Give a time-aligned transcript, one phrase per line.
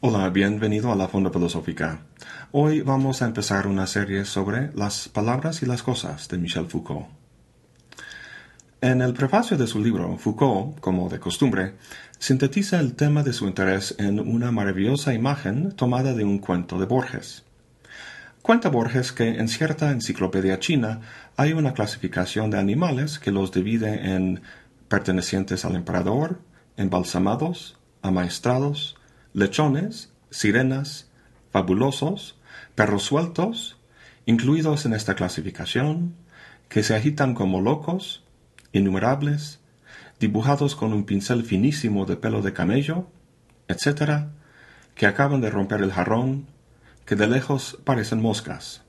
[0.00, 2.00] Hola, bienvenido a la Fonda Filosófica.
[2.52, 7.06] Hoy vamos a empezar una serie sobre las palabras y las cosas de Michel Foucault.
[8.82, 11.76] En el prefacio de su libro, Foucault, como de costumbre,
[12.18, 16.84] sintetiza el tema de su interés en una maravillosa imagen tomada de un cuento de
[16.84, 17.45] Borges.
[18.46, 21.00] Cuenta Borges que en cierta enciclopedia china
[21.36, 24.40] hay una clasificación de animales que los divide en
[24.86, 26.38] pertenecientes al emperador,
[26.76, 28.94] embalsamados, amaestrados,
[29.32, 31.10] lechones, sirenas,
[31.50, 32.38] fabulosos,
[32.76, 33.80] perros sueltos,
[34.26, 36.14] incluidos en esta clasificación,
[36.68, 38.22] que se agitan como locos,
[38.70, 39.58] innumerables,
[40.20, 43.08] dibujados con un pincel finísimo de pelo de camello,
[43.66, 44.28] etc.,
[44.94, 46.46] que acaban de romper el jarrón,
[47.06, 48.82] que de lejos parecen moscas.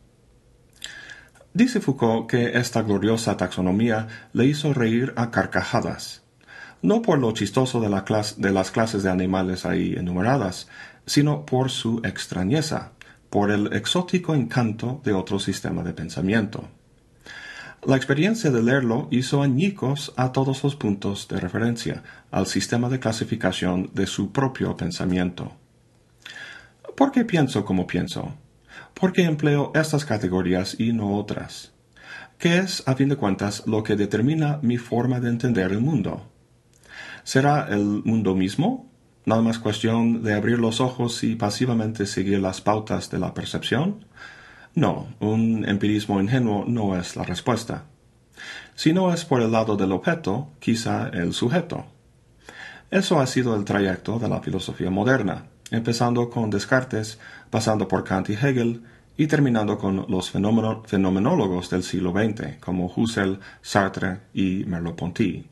[1.53, 6.23] Dice Foucault que esta gloriosa taxonomía le hizo reír a carcajadas,
[6.81, 10.67] no por lo chistoso de, las clases de animales ahí enumeradas,
[11.05, 12.91] sino por su extrañeza,
[13.29, 16.67] por el exótico encanto de otro sistema de pensamiento.
[17.83, 22.99] La experiencia de leerlo hizo añicos a todos los puntos de referencia al sistema de
[22.99, 25.53] clasificación de su propio pensamiento.
[26.97, 28.33] ¿Por qué pienso como pienso?
[28.95, 31.71] ¿Por qué empleo estas categorías y no otras?
[32.39, 36.27] ¿Qué es, a fin de cuentas, lo que determina mi forma de entender el mundo?
[37.23, 38.91] ¿Será el mundo mismo?
[39.25, 44.03] ¿Nada más cuestión de abrir los ojos y pasivamente seguir las pautas de la percepción?
[44.73, 47.83] No, un empirismo ingenuo no es la respuesta.
[48.73, 51.85] Si no es por el lado del objeto, quizá el sujeto.
[52.89, 58.29] Eso ha sido el trayecto de la filosofía moderna, empezando con Descartes, pasando por Kant
[58.29, 58.83] y Hegel,
[59.17, 65.43] y terminando con los fenomenólogos del siglo XX, como Husserl, Sartre y Merleau-Ponty.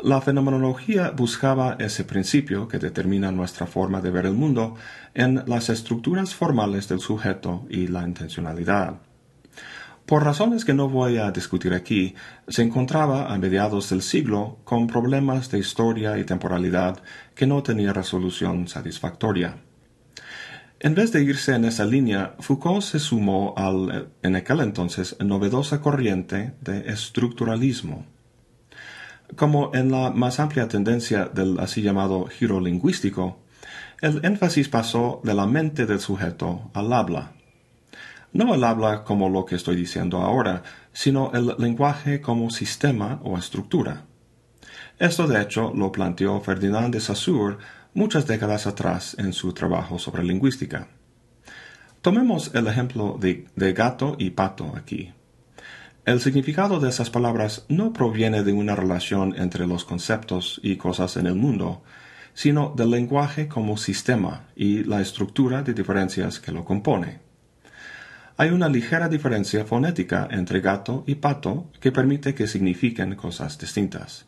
[0.00, 4.74] La fenomenología buscaba ese principio que determina nuestra forma de ver el mundo
[5.14, 8.96] en las estructuras formales del sujeto y la intencionalidad.
[10.06, 12.14] Por razones que no voy a discutir aquí,
[12.46, 17.02] se encontraba a mediados del siglo con problemas de historia y temporalidad
[17.34, 19.56] que no tenía resolución satisfactoria.
[20.78, 25.80] En vez de irse en esa línea, Foucault se sumó al, en aquel entonces, novedosa
[25.80, 28.06] corriente de estructuralismo.
[29.34, 33.40] Como en la más amplia tendencia del así llamado giro lingüístico,
[34.00, 37.35] el énfasis pasó de la mente del sujeto al habla.
[38.32, 43.38] No el habla como lo que estoy diciendo ahora, sino el lenguaje como sistema o
[43.38, 44.04] estructura.
[44.98, 47.58] Esto de hecho lo planteó Ferdinand de Saussure
[47.94, 50.88] muchas décadas atrás en su trabajo sobre lingüística.
[52.02, 55.12] Tomemos el ejemplo de, de gato y pato aquí.
[56.04, 61.16] El significado de esas palabras no proviene de una relación entre los conceptos y cosas
[61.16, 61.82] en el mundo,
[62.32, 67.25] sino del lenguaje como sistema y la estructura de diferencias que lo compone.
[68.38, 74.26] Hay una ligera diferencia fonética entre gato y pato que permite que signifiquen cosas distintas.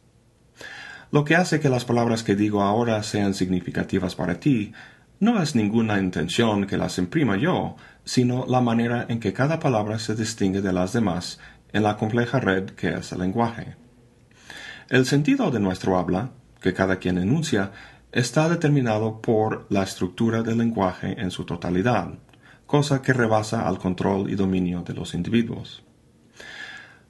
[1.11, 4.73] Lo que hace que las palabras que digo ahora sean significativas para ti
[5.21, 9.99] no es ninguna intención que las imprima yo, sino la manera en que cada palabra
[9.99, 11.39] se distingue de las demás
[11.73, 13.77] en la compleja red que es el lenguaje.
[14.89, 16.31] El sentido de nuestro habla,
[16.63, 17.73] que cada quien enuncia,
[18.11, 22.15] está determinado por la estructura del lenguaje en su totalidad,
[22.69, 25.83] cosa que rebasa al control y dominio de los individuos.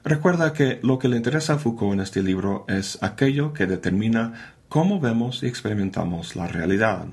[0.05, 4.55] Recuerda que lo que le interesa a Foucault en este libro es aquello que determina
[4.69, 7.07] cómo vemos y experimentamos la realidad.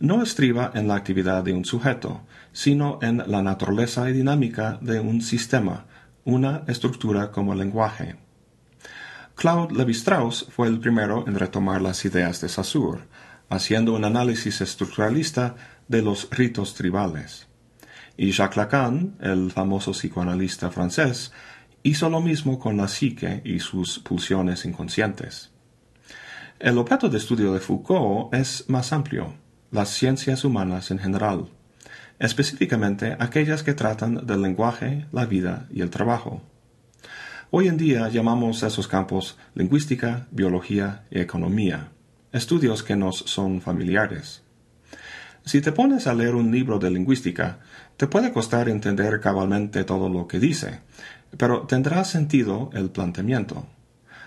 [0.00, 2.20] No estriba en la actividad de un sujeto,
[2.52, 5.86] sino en la naturaleza y dinámica de un sistema,
[6.26, 8.16] una estructura como lenguaje.
[9.34, 13.00] Claude Lévi-Strauss fue el primero en retomar las ideas de Saussure,
[13.48, 15.56] haciendo un análisis estructuralista
[15.90, 17.46] de los ritos tribales.
[18.16, 21.32] Y Jacques Lacan, el famoso psicoanalista francés,
[21.82, 25.50] hizo lo mismo con la psique y sus pulsiones inconscientes.
[26.58, 29.34] El objeto de estudio de Foucault es más amplio,
[29.70, 31.48] las ciencias humanas en general
[32.20, 36.42] específicamente aquellas que tratan del lenguaje, la vida y el trabajo.
[37.50, 41.88] Hoy en día llamamos a esos campos lingüística, biología y economía,
[42.30, 44.44] estudios que nos son familiares.
[45.44, 47.58] Si te pones a leer un libro de lingüística,
[47.96, 50.80] te puede costar entender cabalmente todo lo que dice,
[51.36, 53.66] pero tendrá sentido el planteamiento.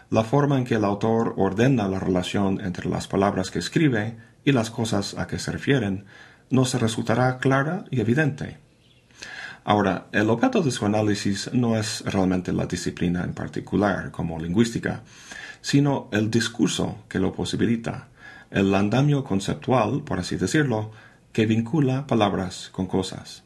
[0.10, 4.52] La forma en que el autor ordena la relación entre las palabras que escribe y
[4.52, 6.06] las cosas a que se refieren
[6.50, 8.58] nos resultará clara y evidente.
[9.64, 15.04] Ahora, el objeto de su análisis no es realmente la disciplina en particular, como lingüística,
[15.62, 18.10] sino el discurso que lo posibilita,
[18.54, 20.92] el andamio conceptual, por así decirlo,
[21.32, 23.44] que vincula palabras con cosas.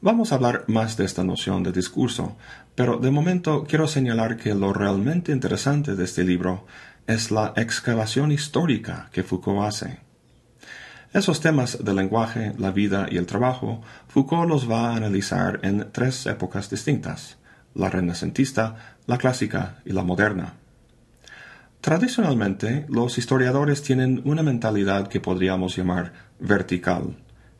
[0.00, 2.36] Vamos a hablar más de esta noción de discurso,
[2.74, 6.66] pero de momento quiero señalar que lo realmente interesante de este libro
[7.06, 10.00] es la excavación histórica que Foucault hace.
[11.12, 15.92] Esos temas del lenguaje, la vida y el trabajo, Foucault los va a analizar en
[15.92, 17.36] tres épocas distintas,
[17.74, 20.54] la renacentista, la clásica y la moderna.
[21.82, 27.16] Tradicionalmente, los historiadores tienen una mentalidad que podríamos llamar vertical,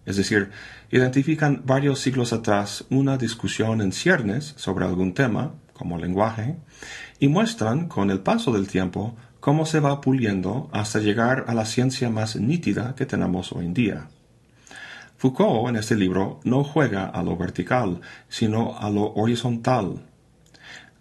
[0.07, 0.51] es decir,
[0.93, 6.55] identifican varios siglos atrás una discusión en ciernes sobre algún tema, como lenguaje,
[7.19, 11.65] y muestran con el paso del tiempo cómo se va puliendo hasta llegar a la
[11.65, 14.07] ciencia más nítida que tenemos hoy en día.
[15.17, 20.12] Foucault en este libro no juega a lo vertical, sino a lo horizontal.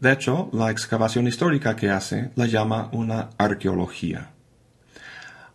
[0.01, 4.31] De hecho, la excavación histórica que hace la llama una arqueología.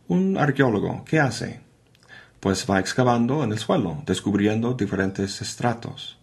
[0.08, 1.66] Un arqueólogo, ¿qué hace?
[2.46, 6.18] pues va excavando en el suelo, descubriendo diferentes estratos.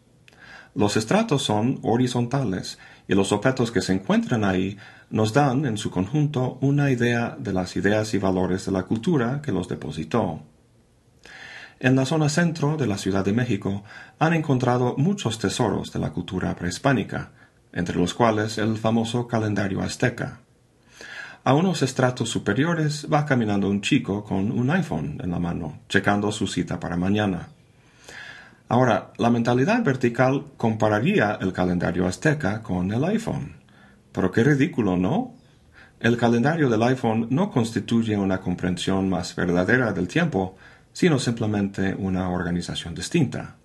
[0.74, 2.80] Los estratos son horizontales
[3.10, 4.78] y los objetos que se encuentran ahí
[5.10, 9.42] nos dan en su conjunto una idea de las ideas y valores de la cultura
[9.42, 10.40] que los depositó.
[11.82, 13.84] En la zona centro de la Ciudad de México
[14.18, 17.32] han encontrado muchos tesoros de la cultura prehispánica,
[17.74, 20.40] entre los cuales el famoso calendario azteca.
[21.44, 26.32] A unos estratos superiores va caminando un chico con un iPhone en la mano, checando
[26.32, 27.50] su cita para mañana.
[28.70, 33.58] Ahora, la mentalidad vertical compararía el calendario azteca con el iPhone.
[34.14, 35.34] Pero qué ridículo, ¿no?
[36.00, 40.56] El calendario del iPhone no constituye una comprensión más verdadera del tiempo,
[40.94, 43.56] sino simplemente una organización distinta.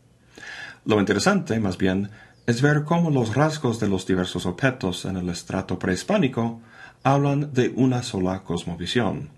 [0.84, 2.10] Lo interesante, más bien,
[2.48, 6.62] es ver cómo los rasgos de los diversos objetos en el estrato prehispánico
[7.02, 9.28] hablan de una sola cosmovisión.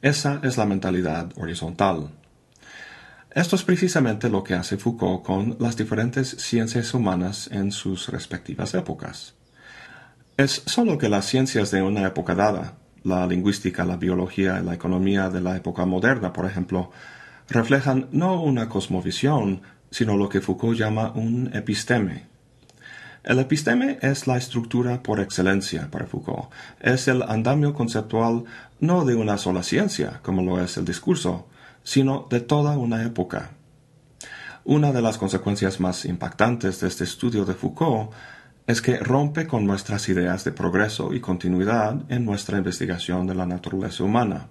[0.00, 2.08] Esa es la mentalidad horizontal.
[3.30, 8.72] Esto es precisamente lo que hace Foucault con las diferentes ciencias humanas en sus respectivas
[8.72, 9.34] épocas.
[10.38, 14.72] Es solo que las ciencias de una época dada, la lingüística, la biología y la
[14.72, 16.90] economía de la época moderna, por ejemplo,
[17.50, 19.60] reflejan no una cosmovisión,
[19.90, 22.29] sino lo que Foucault llama un episteme,
[23.22, 26.50] el episteme es la estructura por excelencia para Foucault.
[26.80, 28.44] Es el andamio conceptual
[28.80, 31.46] no de una sola ciencia, como lo es el discurso,
[31.82, 33.50] sino de toda una época.
[34.64, 38.10] Una de las consecuencias más impactantes de este estudio de Foucault
[38.66, 43.44] es que rompe con nuestras ideas de progreso y continuidad en nuestra investigación de la
[43.44, 44.48] naturaleza humana.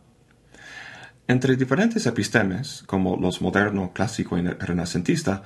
[1.28, 5.42] Entre diferentes epistemes, como los moderno, clásico y renacentista,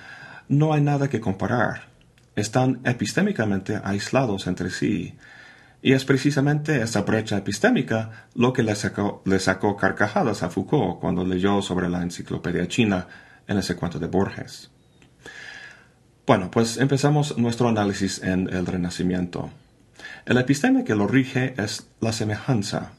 [0.50, 1.93] no hay nada que comparar
[2.36, 5.16] están epistémicamente aislados entre sí.
[5.82, 11.00] Y es precisamente esa brecha epistémica lo que le sacó, le sacó carcajadas a Foucault
[11.00, 13.08] cuando leyó sobre la enciclopedia china
[13.48, 14.70] en ese cuento de Borges.
[16.26, 19.50] Bueno, pues empezamos nuestro análisis en el Renacimiento.
[20.26, 22.94] El episteme que lo rige es la semejanza.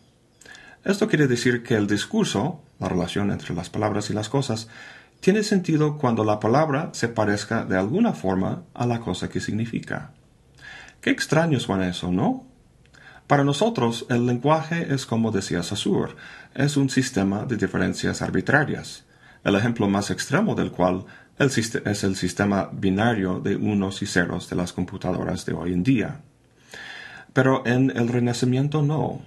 [0.84, 4.68] Esto quiere decir que el discurso, la relación entre las palabras y las cosas,
[5.24, 10.10] tiene sentido cuando la palabra se parezca de alguna forma a la cosa que significa.
[11.00, 12.44] Qué extraño suena eso, ¿no?
[13.26, 16.14] Para nosotros, el lenguaje es como decía Saussure,
[16.54, 19.06] es un sistema de diferencias arbitrarias,
[19.44, 21.06] el ejemplo más extremo del cual
[21.38, 26.20] es el sistema binario de unos y ceros de las computadoras de hoy en día.
[27.32, 29.22] Pero en el Renacimiento no.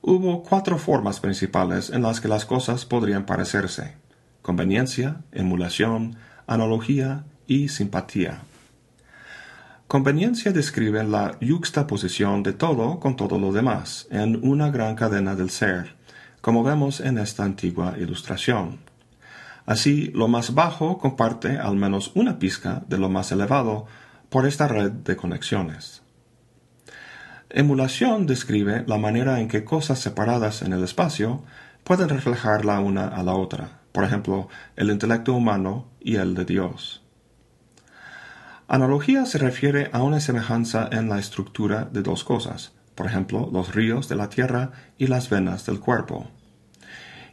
[0.00, 4.01] Hubo cuatro formas principales en las que las cosas podrían parecerse
[4.42, 8.40] conveniencia, emulación, analogía y simpatía.
[9.86, 15.50] Conveniencia describe la yuxtaposición de todo con todo lo demás en una gran cadena del
[15.50, 15.94] ser,
[16.40, 18.78] como vemos en esta antigua ilustración.
[19.64, 23.86] Así, lo más bajo comparte al menos una pizca de lo más elevado
[24.28, 26.02] por esta red de conexiones.
[27.50, 31.44] Emulación describe la manera en que cosas separadas en el espacio
[31.84, 36.44] pueden reflejar la una a la otra por ejemplo, el intelecto humano y el de
[36.44, 37.02] Dios.
[38.68, 43.74] Analogía se refiere a una semejanza en la estructura de dos cosas, por ejemplo, los
[43.74, 46.30] ríos de la tierra y las venas del cuerpo.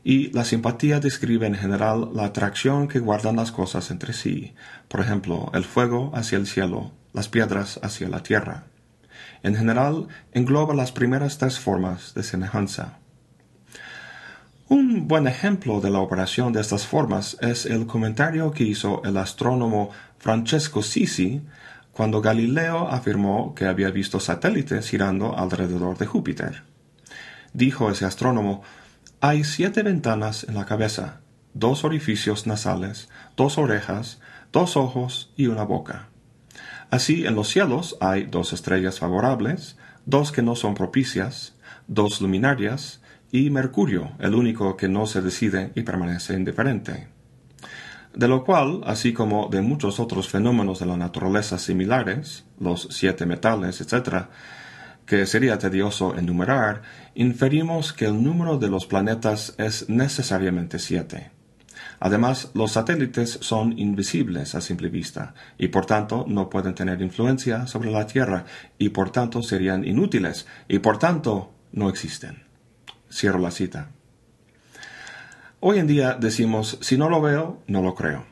[0.04, 4.54] Y la simpatía describe en general la atracción que guardan las cosas entre sí,
[4.88, 8.66] por ejemplo, el fuego hacia el cielo, las piedras hacia la tierra.
[9.44, 13.00] En general, engloba las primeras tres formas de semejanza.
[14.70, 19.18] Un buen ejemplo de la operación de estas formas es el comentario que hizo el
[19.18, 21.42] astrónomo Francesco Sisi
[21.92, 26.62] cuando Galileo afirmó que había visto satélites girando alrededor de Júpiter.
[27.52, 28.62] Dijo ese astrónomo,
[29.22, 31.22] hay siete ventanas en la cabeza,
[31.56, 34.20] dos orificios nasales, dos orejas,
[34.52, 36.10] dos ojos y una boca.
[36.92, 41.56] Así en los cielos hay dos estrellas favorables, dos que no son propicias,
[41.88, 42.99] dos luminarias,
[43.32, 47.08] y Mercurio, el único que no se decide y permanece indiferente.
[48.14, 53.26] De lo cual, así como de muchos otros fenómenos de la naturaleza similares, los siete
[53.26, 54.26] metales, etc.,
[55.06, 56.82] que sería tedioso enumerar,
[57.16, 61.32] inferimos que el número de los planetas es necesariamente siete.
[62.00, 67.68] Además, los satélites son invisibles a simple vista y por tanto no pueden tener influencia
[67.68, 68.46] sobre la Tierra
[68.78, 72.49] y por tanto serían inútiles y por tanto no existen.
[73.12, 73.90] Cierro la cita.
[75.60, 78.26] Hoy en día decimos, si no lo veo, no lo creo.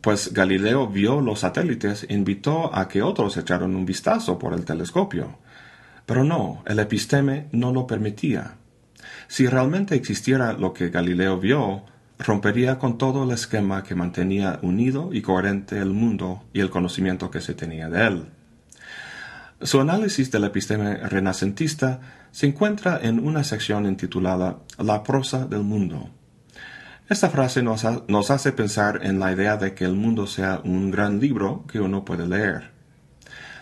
[0.00, 4.64] Pues Galileo vio los satélites e invitó a que otros echaran un vistazo por el
[4.64, 5.38] telescopio.
[6.06, 8.54] Pero no, el episteme no lo permitía.
[9.28, 11.84] Si realmente existiera lo que Galileo vio,
[12.18, 17.30] rompería con todo el esquema que mantenía unido y coherente el mundo y el conocimiento
[17.30, 18.26] que se tenía de él.
[19.62, 22.00] Su análisis del episteme renacentista
[22.30, 26.10] se encuentra en una sección intitulada La prosa del mundo.
[27.08, 30.90] Esta frase nos, nos, hace pensar en la idea de que el mundo sea un
[30.90, 32.70] gran libro que uno puede leer.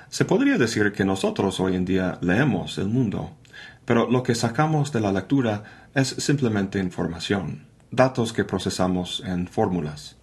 [0.09, 3.37] Se podría decir que nosotros hoy en día leemos el mundo,
[3.85, 10.17] pero lo que sacamos de la lectura es simplemente información datos que procesamos en fórmulas.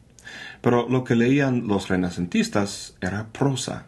[0.62, 3.88] Pero lo que leían los renacentistas era prosa.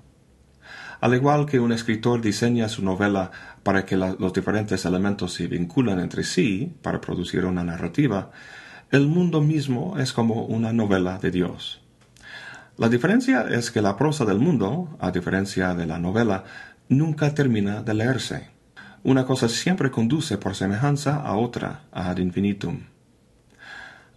[1.00, 3.32] Al igual que un escritor diseña su novela
[3.63, 8.32] para que los diferentes elementos se vinculan entre sí para producir una narrativa,
[8.89, 11.82] el mundo mismo es como una novela de Dios.
[12.77, 16.46] La diferencia es que la prosa del mundo, a diferencia de la novela,
[16.89, 18.50] nunca termina de leerse.
[19.04, 22.82] Una cosa siempre conduce por semejanza a otra, ad infinitum.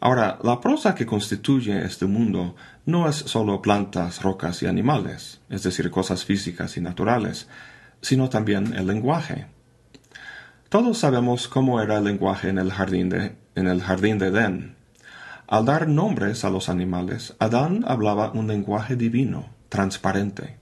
[0.00, 5.62] Ahora, la prosa que constituye este mundo no es solo plantas, rocas y animales, es
[5.62, 7.48] decir, cosas físicas y naturales,
[8.00, 9.46] sino también el lenguaje.
[10.70, 14.76] Todos sabemos cómo era el lenguaje en el jardín de, en el jardín de Edén.
[15.46, 20.56] Al dar nombres a los animales, Adán hablaba un lenguaje divino, transparente.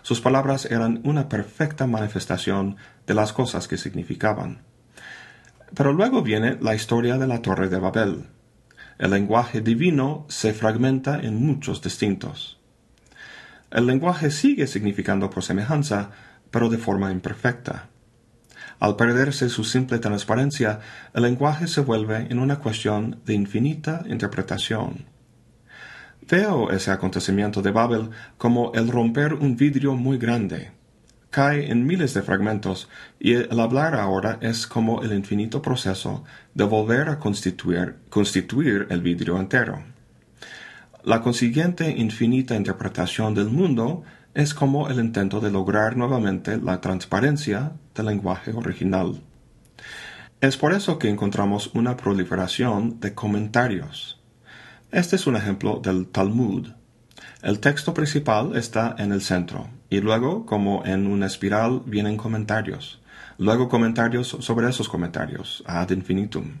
[0.00, 2.76] Sus palabras eran una perfecta manifestación
[3.06, 4.62] de las cosas que significaban.
[5.74, 8.26] Pero luego viene la historia de la Torre de Babel,
[8.98, 12.58] el lenguaje divino se fragmenta en muchos distintos.
[13.70, 16.10] El lenguaje sigue significando por semejanza,
[16.50, 17.88] pero de forma imperfecta.
[18.80, 20.80] Al perderse su simple transparencia,
[21.14, 25.06] el lenguaje se vuelve en una cuestión de infinita interpretación.
[26.28, 30.72] Veo ese acontecimiento de Babel como el romper un vidrio muy grande,
[31.30, 32.88] cae en miles de fragmentos
[33.20, 39.02] y el hablar ahora es como el infinito proceso de volver a constituir, constituir el
[39.02, 39.82] vidrio entero.
[41.04, 44.02] La consiguiente infinita interpretación del mundo
[44.34, 49.20] es como el intento de lograr nuevamente la transparencia del lenguaje original.
[50.40, 54.20] Es por eso que encontramos una proliferación de comentarios.
[54.90, 56.68] Este es un ejemplo del Talmud,
[57.42, 63.00] el texto principal está en el centro y luego, como en una espiral, vienen comentarios.
[63.38, 66.56] Luego comentarios sobre esos comentarios, ad infinitum.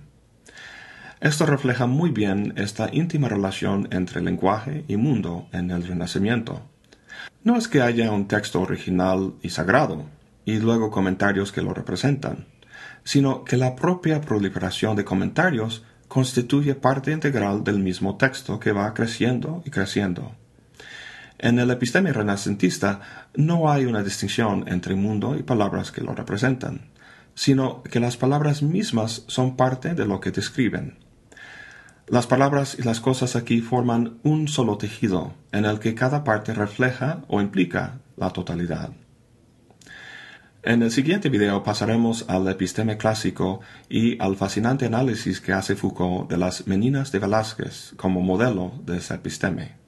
[1.20, 6.62] Esto refleja muy bien esta íntima relación entre lenguaje y mundo en el Renacimiento.
[7.42, 10.04] No es que haya un texto original y sagrado,
[10.44, 12.46] y luego comentarios que lo representan,
[13.02, 18.94] sino que la propia proliferación de comentarios constituye parte integral del mismo texto que va
[18.94, 20.32] creciendo y creciendo.
[21.38, 26.90] En el episteme renacentista no hay una distinción entre mundo y palabras que lo representan,
[27.34, 30.98] sino que las palabras mismas son parte de lo que describen.
[32.08, 36.54] Las palabras y las cosas aquí forman un solo tejido, en el que cada parte
[36.54, 38.90] refleja o implica la totalidad.
[40.64, 46.28] En el siguiente video pasaremos al episteme clásico y al fascinante análisis que hace Foucault
[46.28, 49.87] de las meninas de Velázquez como modelo de ese episteme.